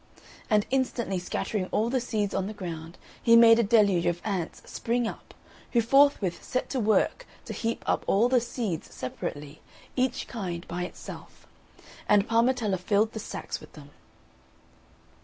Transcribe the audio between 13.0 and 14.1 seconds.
the sacks with them.